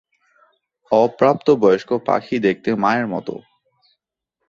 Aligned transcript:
অপ্রাপ্তবয়স্ক 0.91 1.89
পাখি 2.07 2.35
দেখতে 2.39 2.69
মায়ের 2.75 3.07
মতো। 3.07 3.33